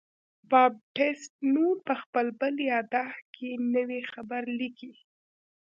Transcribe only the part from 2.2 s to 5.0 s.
بل یادښت کې نوی خبر لیکي.